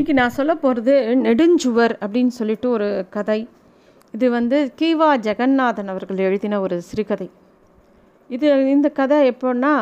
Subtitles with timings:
[0.00, 0.92] இன்றைக்கி நான் சொல்ல போகிறது
[1.24, 3.36] நெடுஞ்சுவர் அப்படின்னு சொல்லிட்டு ஒரு கதை.
[4.14, 7.26] இது வந்து கீவா ஜெகநாதன் அவர்கள் எழுதின ஒரு சிறுகதை.
[8.30, 9.72] இது இந்த கதை எப்போன்னா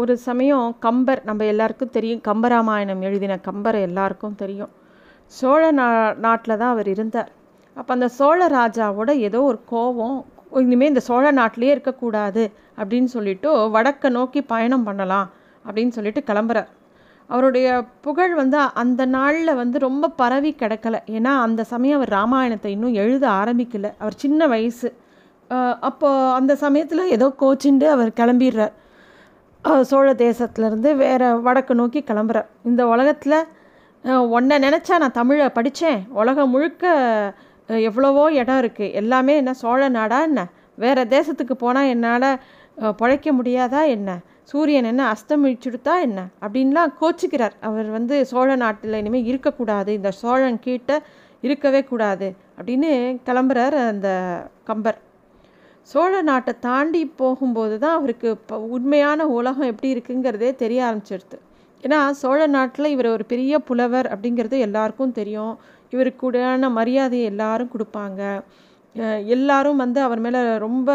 [0.00, 4.72] ஒரு சமயம் கம்பர் நம்ம எல்லாருக்கும் தெரியும் கம்பராமாயணம் எழுதின கம்பர் எல்லாருக்கும் தெரியும்.
[5.38, 5.86] சோழ நா
[6.26, 7.30] நாட்டில் தான் அவர் இருந்தார்.
[7.76, 10.18] அப்போ அந்த சோழ ராஜாவோட ஏதோ ஒரு கோபம்
[10.64, 12.44] இனிமேல் இந்த சோழ நாட்டிலே இருக்கக்கூடாது
[12.80, 15.30] அப்படின்னு சொல்லிட்டு வடக்க நோக்கி பயணம் பண்ணலாம்
[15.64, 16.70] அப்படின்னு சொல்லிட்டு கிளம்புறார்.
[17.32, 17.68] அவருடைய
[18.06, 20.96] புகழ் வந்து அந்த நாளில் வந்து ரொம்ப பரவி கிடக்கல.
[21.16, 23.90] ஏன்னா அந்த சமயம் அவர் ராமாயணத்தை இன்னும் எழுத ஆரம்பிக்கலை.
[24.02, 24.90] அவர் சின்ன வயசு.
[25.88, 28.74] அப்போது அந்த சமயத்தில் ஏதோ கோச்சிண்டு அவர் கிளம்பிடுறார்.
[29.90, 32.48] சோழ தேசத்துலேருந்து வேறு வடக்கு நோக்கி கிளம்புறார்.
[32.68, 33.38] இந்த உலகத்தில்
[34.36, 36.84] ஒன்றை நினச்சா நான் தமிழை படித்தேன் உலகம் முழுக்க
[37.88, 40.42] எவ்வளவோ இடம் இருக்குது எல்லாமே என்ன சோழ நாடா என்ன?
[40.84, 42.30] வேறு தேசத்துக்கு போனால் என்னால்
[43.00, 44.10] பிழைக்க முடியாதா என்ன?
[44.50, 46.20] சூரியன் என்ன அஸ்தமிச்சுடுத்தா என்ன?
[46.44, 47.56] அப்படின்லாம் கோச்சிக்கிறார்.
[47.68, 49.90] அவர் வந்து சோழ நாட்டில் இனிமேல் இருக்கக்கூடாது.
[49.98, 50.98] இந்த சோழன் கீட்ட
[51.46, 52.90] இருக்கவே கூடாது அப்படின்னு
[53.26, 54.08] கிளம்புறார் அந்த
[54.70, 54.98] கம்பர்.
[55.90, 61.38] சோழ நாட்டை தாண்டி போகும்போது தான் அவருக்கு இப்போ உண்மையான உலகம் எப்படி இருக்குங்கிறதே தெரிய ஆரம்பிச்சிடுது
[61.84, 65.54] ஏன்னா சோழ நாட்டில் இவர் ஒரு பெரிய புலவர் அப்படிங்கிறது எல்லாருக்கும் தெரியும்.
[65.94, 68.20] இவருக்கு கூடான மரியாதையை எல்லாரும் கொடுப்பாங்க.
[69.36, 70.90] எல்லாரும் வந்து அவர் மேலே ரொம்ப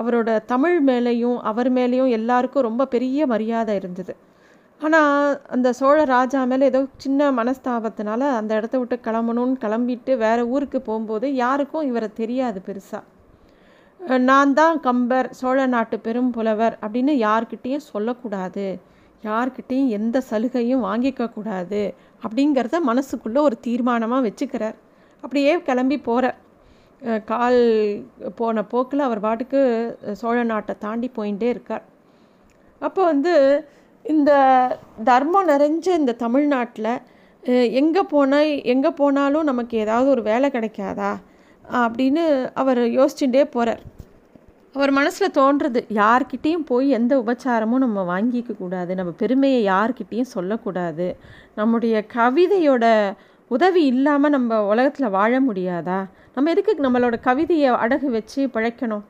[0.00, 4.14] அவரோட தமிழ் மேலேயும் அவர் மேலேயும் எல்லாருக்கும் ரொம்ப பெரிய மரியாதை இருந்தது.
[4.80, 10.80] ஆனால் அந்த சோழ ராஜா மேலே ஏதோ சின்ன மனஸ்தாபத்தினால அந்த இடத்த விட்டு கிளம்பணும்னு கிளம்பிட்டு வேறு ஊருக்கு
[10.80, 13.02] போகும்போது யாருக்கும் இவரை தெரியாது பெருசாக
[14.30, 18.66] நான் தான் கம்பர் சோழ நாட்டு பெரும் புலவர் அப்படின்னு யார்கிட்டேயும் சொல்லக்கூடாது.
[19.24, 21.82] யார்கிட்டேயும் எந்த சலுகையும் வாங்கிக்கக்கூடாது
[22.24, 24.76] அப்படிங்கிறத மனசுக்குள்ளே ஒரு தீர்மானமாக வச்சுக்கிறார்.
[25.22, 26.36] அப்படியே கிளம்பி போகிறார்
[27.30, 27.62] கால்
[28.36, 29.60] போன போக்கில் அவர் பாட்டுக்கு
[30.20, 31.84] சோழ நாட்டை தாண்டி போயிட்டே இருக்கார்.
[32.80, 33.34] அப்போ வந்து
[34.04, 34.32] இந்த
[35.10, 36.92] தர்மம் நிறைஞ்ச இந்த தமிழ்நாட்டில்
[37.80, 41.12] எங்கே போனால் எங்கே போனாலும் நமக்கு ஏதாவது ஒரு வேலை கிடைக்காதா?
[41.82, 42.24] அப்படின்னு
[42.60, 43.82] அவர் யோசிச்சுட்டே போகிறார்
[44.76, 48.92] அவர் மனசில் தோன்றுறது யார்கிட்டேயும் போய் எந்த உபச்சாரமும் நம்ம வாங்கிக்க கூடாது.
[49.00, 51.06] நம்ம பெருமையை யார்கிட்டேயும் சொல்லக்கூடாது.
[51.54, 52.86] நம்முடைய கவிதையோட
[53.50, 55.98] உதவி இல்லாமல் நம்ம உலகத்தில் வாழ முடியாதா?
[56.34, 59.04] நம்ம எதுக்கு நம்மளோட கவிதையை அடகு வச்சு பிழைக்கணும்?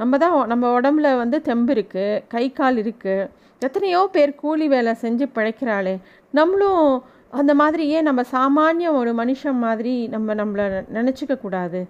[0.00, 3.28] நம்ம தான் நம்ம உடம்புல வந்து தெம்பு இருக்குது கை கால் இருக்குது
[3.62, 5.94] எத்தனையோ பேர் கூலி வேலை செஞ்சு பிழைக்கிறாளே.
[6.34, 6.88] நம்மளும்
[7.40, 10.66] அந்த மாதிரியே நம்ம சாமானிய ஒரு மனுஷன் மாதிரி நம்ம நம்மளை
[10.96, 11.80] நினச்சிக்க கூடாது.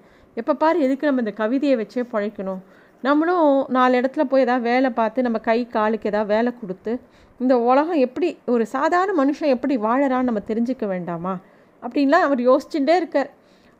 [0.41, 2.61] எப்போ பாரு எதுக்கு நம்ம இந்த கவிதையை வச்சே பிழைக்கணும்?
[3.07, 6.93] நம்மளும் நாலு இடத்துல போய் ஏதாவது வேலை பார்த்து நம்ம கை காலுக்கு ஏதாவது வேலை கொடுத்து
[7.41, 11.35] இந்த உலகம் எப்படி ஒரு சாதாரண மனுஷன் எப்படி வாழறான்னு நம்ம தெரிஞ்சுக்க வேண்டாமா?
[11.87, 13.31] அப்படின்லாம் அவர் யோசிச்சுட்டே இருக்கார்.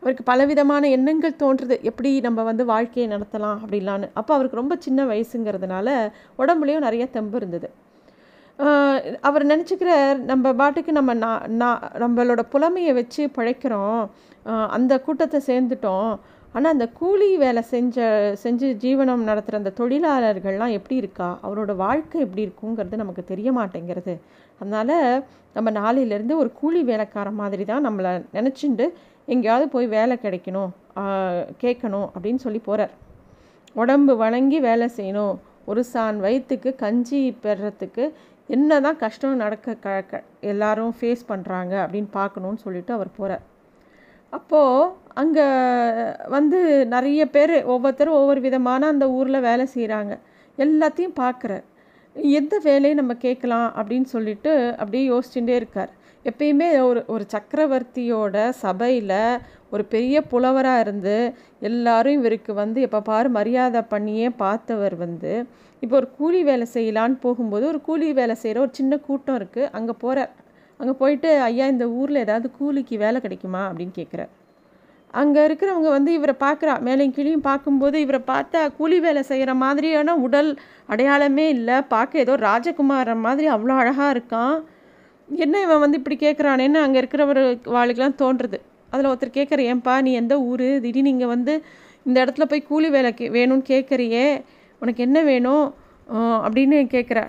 [0.03, 4.09] அவருக்கு பலவிதமான எண்ணங்கள் தோன்றுறது எப்படி நம்ம வந்து வாழ்க்கையை நடத்தலாம் அப்படின்லான்னு.
[4.21, 5.89] அப்போ அவருக்கு ரொம்ப சின்ன வயசுங்கிறதுனால
[6.39, 7.71] உடம்புலேயும் நிறைய தெம்பு இருந்தது.
[9.29, 9.93] அவர் நினச்சிக்கிற
[10.31, 11.15] நம்ம பாட்டுக்கு நம்ம
[11.61, 14.03] நான் நம்மளோட புலமையை வச்சு பழைக்கிறோம்.
[14.77, 16.13] அந்த கூட்டத்தை சேர்ந்துட்டோம்.
[16.57, 17.97] ஆனால் அந்த கூலி வேலை செஞ்ச
[18.43, 21.29] செஞ்சு ஜீவனம் நடத்துகிற அந்த தொழிலாளர்கள்லாம் எப்படி இருக்கா?
[21.47, 24.15] அவரோட வாழ்க்கை எப்படி இருக்குங்கிறது நமக்கு தெரிய மாட்டேங்கிறது.
[24.61, 24.97] அதனால்
[25.57, 28.87] நம்ம நாளையிலேருந்து ஒரு கூலி வேலைக்கார மாதிரி தான் நம்மளை நினச்சிண்டு
[29.35, 30.71] எங்கேயாவது போய் வேலை கிடைக்கணும்
[31.65, 32.93] கேட்கணும் அப்படின்னு சொல்லி போகிறார்
[33.83, 35.37] உடம்பு வணங்கி வேலை செய்யணும்.
[35.71, 38.05] ஒரு சான் வயிற்றுக்கு கஞ்சி பெறத்துக்கு
[38.49, 40.21] என்ன தான் கஷ்டம் நடக்க க க
[40.53, 43.45] எல்லாரும் ஃபேஸ் பண்ணுறாங்க அப்படின்னு பார்க்கணுன்னு சொல்லிட்டு அவர் போகிறார்
[44.37, 44.91] அப்போது
[45.23, 45.47] அங்கே
[46.37, 46.59] வந்து
[46.95, 50.13] நிறைய பேர் ஒவ்வொருத்தரும் ஒவ்வொரு விதமான அந்த ஊரில் வேலை செய்கிறாங்க
[50.59, 51.65] எல்லாத்தையும் பார்க்குறார்.
[52.37, 55.93] எந்த வேலையை நம்ம கேட்கலாம் அப்படின்னு சொல்லிட்டு அப்படியே யோசிச்சுட்டே இருக்கார்.
[56.25, 59.19] எப்பயுமே ஒரு ஒரு சக்கரவர்த்தியோட சபையில்
[59.73, 61.17] ஒரு பெரிய புலவராக இருந்து
[61.69, 65.33] எல்லாரும் இவருக்கு வந்து எப்போ பாரு மரியாதை பண்ணியே பார்த்தவர் வந்து
[65.83, 69.95] இப்போ ஒரு கூலி வேலை செய்யலான்னு போகும்போது ஒரு கூலி வேலை செய்கிற ஒரு சின்ன கூட்டம் இருக்குது அங்கே
[70.05, 70.33] போகிறார்
[70.81, 73.63] அங்கே போயிட்டு ஐயா இந்த ஊரில் ஏதாவது கூலிக்கு வேலை கிடைக்குமா?
[73.69, 74.33] அப்படின்னு கேட்குறார்
[75.15, 76.73] அங்கே இருக்கிறவங்க வந்து இவரை பார்க்குறா.
[76.87, 80.51] மேலையும் கீழையும் பார்க்கும்போது இவரை பார்த்தா கூலி வேலை செய்கிற மாதிரியான உடல்
[80.93, 81.77] அடையாளமே இல்லை.
[81.95, 84.57] பார்க்க ஏதோ ராஜகுமாரன் மாதிரி அவ்வளோ அழகாக இருக்கான்.
[85.29, 87.43] என்ன இவன் வந்து இப்படி கேட்குறானேன்னு அங்கே இருக்கிறவர்
[87.77, 88.59] வாழ்க்கெலாம் தோன்றுறது
[88.93, 90.67] அதில் ஒருத்தர் கேட்குற ஏன்பா நீ எந்த ஊர்?
[90.85, 91.55] திடீர்னு நீங்கள் வந்து
[92.07, 94.27] இந்த இடத்துல போய் கூலி வேலை கே வேணும்னு கேட்குறியே
[94.83, 95.65] உனக்கு என்ன வேணும்?
[96.47, 97.21] அப்படின்னு கேட்குற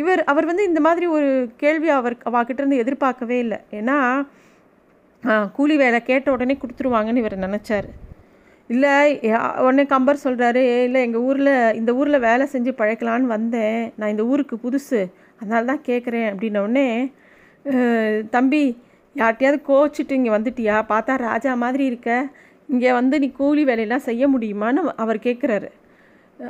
[0.00, 1.28] இவர் அவர் வந்து இந்த மாதிரி ஒரு
[1.62, 2.16] கேள்வி அவர்
[2.60, 3.58] இருந்து எதிர்பார்க்கவே இல்லை.
[3.78, 3.98] ஏன்னா
[5.56, 7.86] கூலி வேலை கேட்ட உடனே கொடுத்துருவாங்கன்னு இவர் நினச்சார்.
[8.70, 8.92] இல்லை
[9.64, 13.80] உடனே கம்பர் சொல்கிறாரு இல்லை எங்கள் ஊரில் இந்த ஊரில் வேலை செஞ்சு பழைக்கலான்னு வந்தேன்.
[13.98, 15.00] நான் இந்த ஊருக்கு புதுசு.
[15.40, 16.88] அதனால தான் கேட்குறேன் அப்படின்னோடனே
[18.36, 18.62] தம்பி
[19.16, 20.76] யார்ட்டையாவது கோச்சிட்டு இங்கே வந்துட்டியா?
[20.92, 22.10] பார்த்தா ராஜா மாதிரி இருக்க.
[22.68, 25.68] இங்கே வந்து நீ கூலி வேலையெல்லாம் செய்ய முடியுமான்னு அவர் கேட்குறாரு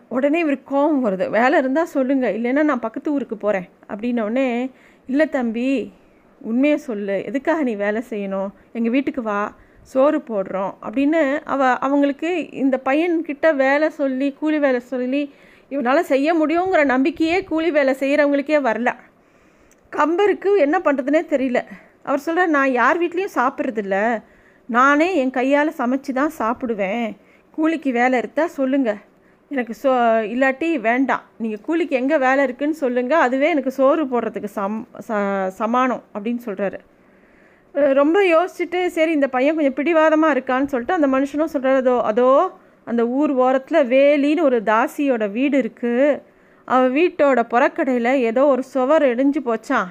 [0.08, 1.30] உடனே இவருக்கு கோபம் வருது.
[1.30, 4.70] வேலை இருந்தால் சொல்லுங்கள் இல்லைன்னா நான் பக்கத்து ஊருக்கு போகிறேன் அப்படின்னோடனே
[5.06, 5.92] இல்லை தம்பி
[6.40, 7.24] உண்மையை சொல்லு.
[7.24, 8.48] எதுக்காக நீ வேலை செய்யணும்?
[8.72, 9.54] எங்கள் வீட்டுக்கு வா.
[9.82, 10.74] சோறு போடுறோம்.
[10.82, 15.34] அப்படின்னு அவ அவங்களுக்கு இந்த பையன்கிட்ட வேலை சொல்லி கூலி வேலை சொல்லி
[15.68, 18.92] இவனால் செய்ய முடியுங்கிற நம்பிக்கையே கூலி வேலை செய்கிறவங்களுக்கே வரல.
[19.92, 21.62] கம்பருக்கு என்ன பண்ணுறதுனே தெரியல.
[22.02, 24.22] அவர் சொல்கிறார் நான் யார் வீட்லேயும் சாப்பிட்றதில்ல.
[24.66, 27.16] நானே என் கையால் சமைச்சு தான் சாப்பிடுவேன்.
[27.50, 29.00] கூலிக்கு வேலை இருந்தால் சொல்லுங்கள்
[29.54, 29.90] எனக்கு சோ
[30.32, 31.22] இல்லாட்டி வேண்டாம்.
[31.42, 34.76] நீங்கள் கூலிக்கு எங்கே வேலை இருக்குன்னு சொல்லுங்கள் அதுவே எனக்கு சோறு போடுறதுக்கு சம்
[35.08, 35.22] ச
[35.60, 36.80] சமானம் அப்படின்னு சொல்கிறாரு
[38.00, 42.28] ரொம்ப யோசிச்சுட்டு சரி இந்த பையன் கொஞ்சம் பிடிவாதமாக இருக்கான்னு சொல்லிட்டு அந்த மனுஷனும் சொல்கிறார் அதோ அதோ
[42.90, 46.08] அந்த ஊர் ஓரத்தில் வேலின்னு ஒரு தாசியோட வீடு இருக்குது
[46.68, 49.90] அவள் வீட்டோட புறக்கடையில் ஏதோ ஒரு சுவர் இடிஞ்சு போச்சான்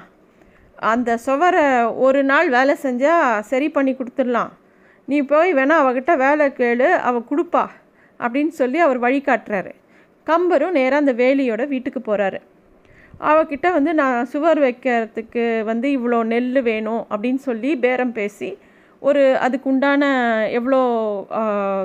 [0.92, 1.64] அந்த சுவரை
[2.06, 4.52] ஒரு நாள் வேலை செஞ்சால் சரி பண்ணி கொடுத்துடலாம்.
[5.08, 7.64] நீ போய் வேணால் அவகிட்ட வேலை கேளு அவள் கொடுப்பா.
[8.20, 9.72] அப்படின்னு சொல்லி அவர் வழிகாட்டுறாரு
[10.26, 12.38] கம்பரும் நேராக அந்த வேலியோட வீட்டுக்கு போகிறாரு
[13.20, 18.58] அவகிட்ட வந்து நான் சுவர் வைக்கிறதுக்கு வந்து இவ்வளோ நெல் வேணும் அப்படின்னு சொல்லி பேரம் பேசி
[19.02, 20.04] ஒரு அதுக்கு உண்டான
[20.48, 20.80] எவ்வளோ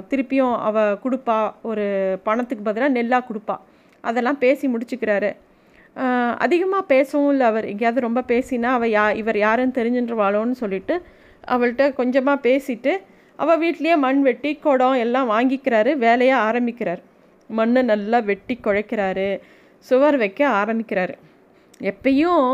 [0.10, 1.86] திருப்பியும் அவள் கொடுப்பா ஒரு
[2.24, 3.56] பணத்துக்கு பதிலாக நெல்லாக கொடுப்பா.
[4.02, 5.32] அதெல்லாம் பேசி முடிச்சுக்கிறாரு.
[6.38, 7.66] அதிகமாக பேசவும் இல்லை அவர்.
[7.66, 10.96] எங்கேயாவது ரொம்ப பேசினா அவள் யா இவர் யாருன்னு தெரிஞ்சுருவாளோன்னு சொல்லிட்டு
[11.48, 12.94] அவள்கிட்ட கொஞ்சமாக பேசிட்டு
[13.42, 17.02] அவள் வீட்லேயே மண் வெட்டி குடம் எல்லாம் வாங்கிக்கிறாரு வேலையை ஆரம்பிக்கிறார்.
[17.50, 19.30] மண்ணை நல்லா வெட்டி குழைக்கிறாரு
[19.90, 21.14] சுவர் வைக்க ஆரம்பிக்கிறாரு.
[21.92, 22.48] எப்பயும்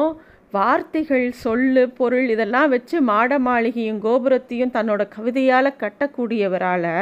[0.58, 6.94] வார்த்தைகள் சொல்லு பொருள் இதெல்லாம் வச்சு மாட மாளிகையும் கோபுரத்தையும் தன்னோட கவிதையால் கட்டக்கூடியவரால்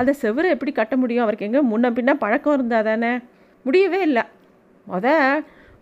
[0.00, 1.24] அதை செவரை எப்படி கட்ட முடியும்?
[1.24, 3.12] அவருக்கு எங்கே முன்ன பின்ன பழக்கம் இருந்தால் தானே?
[3.66, 4.24] முடியவே இல்லை.
[4.86, 5.06] முத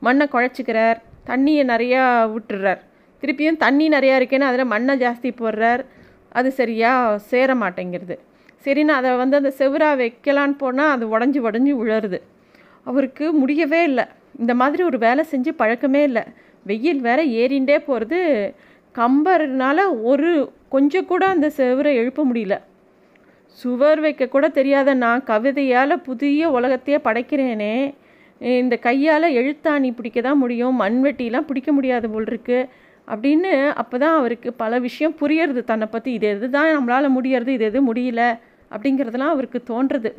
[0.07, 0.99] மண்ணை குழைச்சிக்கிறார்
[1.31, 2.03] தண்ணியை நிறையா
[2.35, 2.81] விட்டுறார்.
[3.21, 5.83] திருப்பியும் தண்ணி நிறையா இருக்கேன்னு அதில் மண்ணை ஜாஸ்தி போடுறார்.
[6.39, 8.17] அது சரியாக சேர மாட்டேங்கிறது
[8.65, 12.19] சரின்னு அதை வந்து அந்த செவராக வைக்கலான்னு போனால் அது உடஞ்சி உடஞ்சி விழருது
[12.91, 14.05] அவருக்கு முடியவே இல்லை.
[14.43, 16.23] இந்த மாதிரி ஒரு வேலை செஞ்சு பழக்கமே இல்லை.
[16.71, 18.21] வெயில் வேற ஏறிண்டே போகிறது
[18.95, 19.79] கம்பர்னால
[20.11, 20.31] ஒரு
[20.75, 22.55] கொஞ்சம் கூட அந்த செவரை எழுப்ப முடியல.
[23.59, 27.75] சுவர் வைக்க கூட தெரியாத நான் கவிதையால் புதிய உலகத்தையே படைக்கிறேனே.
[28.63, 30.75] இந்த கையால் எழுத்தாணி பிடிக்க தான் முடியும்.
[30.83, 32.69] மண்வெட்டிலாம் பிடிக்க முடியாது போல் இருக்குது
[33.13, 35.61] அப்படின்னு அப்போ தான் அவருக்கு பல விஷயம் புரியறது.
[35.71, 38.23] தன்னை பற்றி இது எது தான் நம்மளால் முடியறது இது எது முடியல
[38.71, 40.11] அப்படிங்கிறதெல்லாம் அவருக்கு தோன்றுறது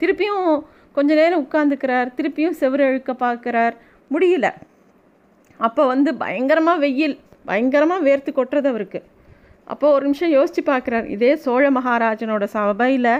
[0.00, 0.44] திருப்பியும்
[0.96, 3.74] கொஞ்ச நேரம் உட்காந்துக்கிறார் திருப்பியும் செவ்வறு இழுக்க பார்க்குறார்.
[4.14, 4.46] முடியல.
[5.60, 7.16] அப்போ வந்து பயங்கரமாக வெயில்
[7.48, 9.00] பயங்கரமாக வேர்த்து கொட்டுறது அவருக்கு.
[9.72, 11.06] அப்போ ஒரு நிமிஷம் யோசித்து பார்க்குறார்.
[11.14, 13.12] இதே சோழ மகாராஜனோட சபையில்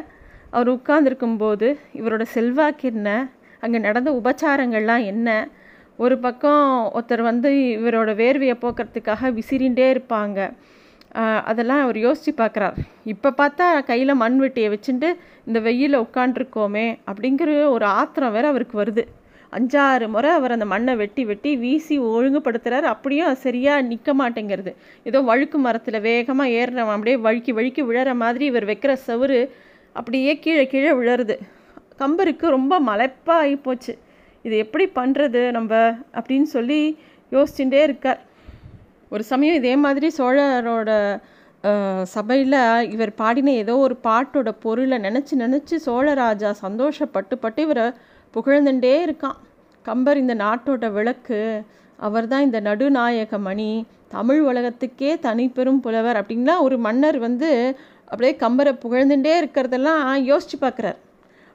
[0.56, 1.67] அவர் உட்கார்ந்துருக்கும்போது
[1.99, 3.09] இவரோட செல்வாக்கு என்ன?
[3.64, 5.29] அங்கே நடந்த உபச்சாரங்கள்லாம் என்ன?
[6.05, 6.65] ஒரு பக்கம்
[6.97, 10.39] ஒருத்தர் வந்து இவரோட வேர்வையை போக்குறதுக்காக விசிறிண்டே இருப்பாங்க.
[11.50, 12.77] அதெல்லாம் அவர் யோசித்து பார்க்குறார்.
[13.12, 15.09] இப்போ பார்த்தா கையில் மண் வெட்டியை வச்சுட்டு
[15.49, 19.05] இந்த வெயிலில் உட்காண்ட்ருக்கோமே அப்படிங்கிற ஒரு ஆத்திரம் வேறு அவருக்கு வருது.
[19.56, 24.73] அஞ்சாறு முறை அவர் அந்த மண்ணை வெட்டி வெட்டி வீசி ஒழுங்குபடுத்துகிறார் அப்படியும் சரியாக நிற்க மாட்டேங்கிறது.
[25.09, 29.41] ஏதோ வழுக்கு மரத்தில் வேகமாக ஏறுறவன் அப்படியே வழுக்கி வழுக்கி விழற மாதிரி இவர் வைக்கிற சவுறு
[29.97, 31.37] அப்படியே கீழே கீழே விழருது
[32.03, 33.93] கம்பருக்கு ரொம்ப மலைப்பாக ஆகிப்போச்சு
[34.46, 35.73] இது எப்படி பண்ணுறது நம்ம
[36.19, 36.81] அப்படின்னு சொல்லி
[37.35, 38.20] யோசிச்சுட்டே இருக்கார்.
[39.14, 40.90] ஒரு சமயம் இதே மாதிரி சோழரோட
[42.14, 42.58] சபையில்
[42.94, 47.87] இவர் பாடின ஏதோ ஒரு பாட்டோட பொருளை நினச்சி நினச்சி சோழராஜா சந்தோஷப்பட்டு பட்டு இவரை
[48.35, 49.38] புகழ்ந்துட்டே இருக்கான்.
[49.87, 51.40] கம்பர் இந்த நாட்டோட விளக்கு
[52.06, 53.70] அவர் தான் இந்த நடுநாயக மணி
[54.14, 57.50] தமிழ் உலகத்துக்கே தனிப்பெரும் புலவர் அப்படின்லாம் ஒரு மன்னர் வந்து
[58.11, 60.99] அப்படியே கம்பரை புகழ்ந்துட்டே இருக்கிறதெல்லாம் யோசிச்சு பார்க்குறார்.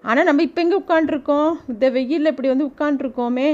[0.03, 3.49] ஆனால் நம்ம இப்போ எங்கே உட்காண்ட்ருக்கோம் இந்த வெயிலில் இப்படி வந்து உட்காண்ட்ருக்கோமே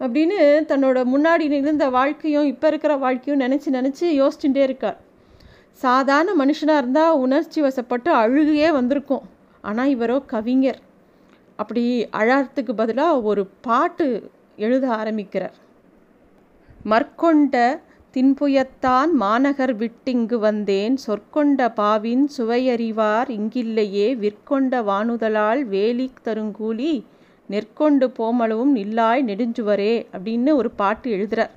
[0.00, 0.38] அப்படின்னு
[0.70, 4.98] தன்னோட முன்னாடி இருந்த வாழ்க்கையும் இப்போ இருக்கிற வாழ்க்கையும் நினச்சி நினச்சி யோசிச்சுட்டே இருக்கார்.
[5.84, 9.24] சாதாரண மனுஷனாக இருந்தால் உணர்ச்சி வசப்பட்டு அழுகையே வந்திருக்கும்.
[9.60, 10.80] ஆனால் இவரோ கவிஞர்.
[11.56, 11.84] அப்படி
[12.20, 14.06] அழறதுக்கு பதிலாக ஒரு பாட்டு
[14.56, 15.56] எழுத ஆரம்பிக்கிறார்.
[16.92, 17.56] மற்கொண்ட
[18.14, 20.94] தின்புயத்தான் மாநகர் விட்டிங்கு வந்தேன்.
[21.04, 24.08] சொற்கொண்ட பாவின் சுவையறிவார் இங்கில்லையே.
[24.22, 26.92] விற்கொண்ட வானுதலால் வேலி தருங்கூலி
[27.52, 31.54] நெற்கொண்டு போமளவும் நில்லாய் நெடுஞ்சுவரே அப்படின்னு ஒரு பாட்டு எழுதுகிறார்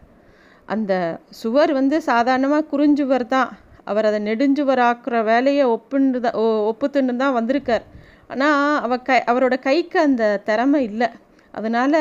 [0.73, 0.93] அந்த
[1.39, 3.51] சுவர் வந்து சாதாரணமாக குறிஞ்சுவர் தான்.
[3.89, 6.37] அவர் அதை நெடுஞ்சுவராக்குற வேலையை ஒப்புன்னு தான்
[6.69, 7.85] ஒப்புத்துன்னு தான் வந்திருக்கார்.
[8.31, 11.09] ஆனால் அவ கை அவரோட கைக்கு அந்த திறமை இல்லை.
[11.53, 11.99] அதனால்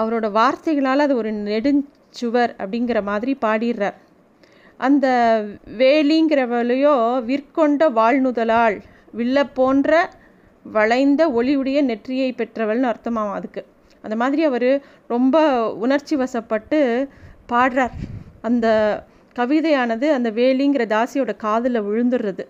[0.00, 1.30] அவரோட வார்த்தைகளால் அது ஒரு
[2.10, 3.98] சுவர் அப்படிங்கிற மாதிரி பாடிடுறார்.
[4.76, 5.06] அந்த
[5.78, 6.94] வேலிங்கிறவளையோ
[7.28, 8.80] விற்கொண்ட வாழ்நுதலால்
[9.16, 10.10] வில்ல போன்ற
[10.64, 13.64] வளைந்த ஒளியுடைய நெற்றியை பெற்றவள்னு அர்த்தமாகும் அதுக்கு.
[14.02, 15.36] அந்த மாதிரி அவர் ரொம்ப
[15.74, 17.08] உணர்ச்சி வசப்பட்டு
[17.48, 17.94] பாடுறார்.
[18.42, 18.66] அந்த
[19.36, 22.44] கவிதையானது அந்த வேலிங்கிற தாசியோட காதில் விழுந்துடுறது.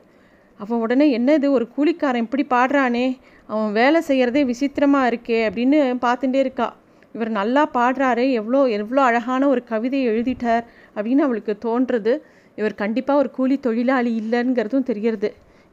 [0.56, 6.76] அவன் உடனே என்னது ஒரு கூலிக்காரன் இப்படி பாடுறானே அவன் வேலை செய்கிறதே விசித்திரமாக இருக்கே அப்படின்னு பார்த்துட்டே இருக்கா.
[7.14, 10.64] இவர் நல்லா பாடுறாரு எவ்வளோ எவ்வளோ அழகான ஒரு கவிதையை எழுதிட்டார்
[10.96, 12.12] அப்படின்னு அவளுக்கு தோன்றது
[12.58, 15.28] இவர் கண்டிப்பாக ஒரு கூலி தொழிலாளி இல்லைங்கிறதும் தெரிகிறது.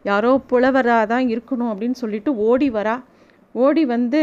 [0.06, 2.96] யாரோ புலவராக தான் இருக்கணும் அப்படின்னு சொல்லிட்டு ஓடி வரா.
[3.56, 4.22] ஓடி வந்து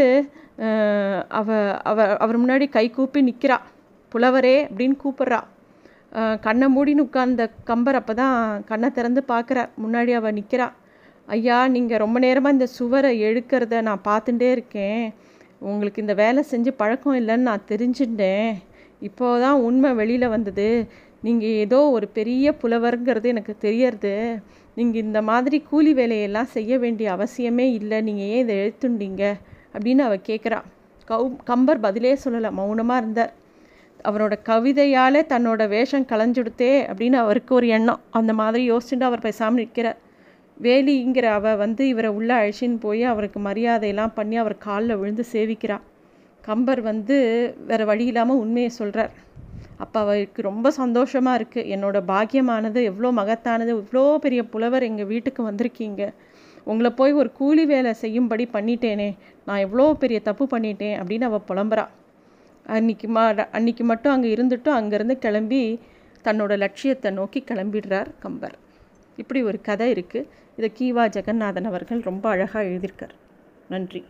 [1.38, 1.48] அவ
[1.90, 3.56] அவ அவர் முன்னாடி கை கூப்பி நிற்கிறா
[4.12, 5.40] புலவரே அப்படின்னு கூப்பிட்றா.
[6.46, 8.36] கண்ணை மூடின்னு உட்கார்ந்த கம்பர் அப்போ தான்
[8.70, 9.70] கண்ணை திறந்து பார்க்குறார்.
[9.84, 10.68] முன்னாடி அவள் நிற்கிறா
[11.28, 15.04] ஐயா நீங்கள் ரொம்ப நேரமாக இந்த சுவரை எழுக்கிறத நான் பார்த்துட்டே இருக்கேன்.
[15.70, 18.50] உங்களுக்கு இந்த வேலை செஞ்சு பழக்கம் இல்லைன்னு நான் தெரிஞ்சுட்டேன்.
[19.08, 20.68] இப்போ தான் உண்மை வெளியில் வந்தது.
[21.26, 24.14] நீங்கள் ஏதோ ஒரு பெரிய புலவருங்கிறது எனக்கு தெரியறது.
[24.78, 27.98] நீங்கள் இந்த மாதிரி கூலி வேலையெல்லாம் செய்ய வேண்டிய அவசியமே இல்லை.
[28.08, 29.22] நீங்கள் ஏன் இதை எழுத்துண்டீங்க
[29.74, 30.58] அப்படின்னு அவள் கேட்குறா
[31.10, 32.50] கவு கம்பர் பதிலே சொல்லலை.
[32.58, 33.32] மௌனமாக இருந்தார்.
[34.08, 38.00] அவரோட கவிதையால் தன்னோட வேஷம் களைஞ்சுடுத்தே அப்படின்னு அவருக்கு ஒரு எண்ணம்.
[38.18, 39.98] அந்த மாதிரி யோசிச்சுட்டு அவர் பேசாமல் நிற்கிறார்
[40.56, 45.78] வேலிங்கிற அவ வந்து இவரை உள்ளே அழிச்சின்னு போய் அவருக்கு மரியாதையெல்லாம் பண்ணி அவர் காலில் விழுந்து சேவிக்கிறா.
[46.44, 47.16] கம்பர் வந்து
[47.68, 49.12] வேறு வழி இல்லாமல் உண்மையை சொல்கிறார்
[49.82, 56.02] அப்போ அவருக்கு ரொம்ப சந்தோஷமாக இருக்குது என்னோடய பாக்கியமானது எவ்வளோ மகத்தானது இவ்வளோ பெரிய புலவர் எங்கள் வீட்டுக்கு வந்திருக்கீங்க.
[56.66, 59.10] உங்களை போய் ஒரு கூலி வேலை செய்யும்படி பண்ணிட்டேனே.
[59.46, 61.86] நான் எவ்வளோ பெரிய தப்பு பண்ணிட்டேன் அப்படின்னு அவள் புலம்புறா.
[62.66, 63.24] அன்னைக்கு மா
[63.58, 65.62] அன்னைக்கு மட்டும் அங்கே இருந்துட்டும் அங்கேருந்து கிளம்பி
[66.24, 68.56] தன்னோட லட்சியத்தை நோக்கி கிளம்பிடுறார் கம்பர்.
[69.16, 73.14] இப்படி ஒரு கதை இருக்குது இதை கீவா ஜெகநாதன் அவர்கள் ரொம்ப அழகாக எழுதியிருக்கார்.
[73.68, 74.04] நன்றி.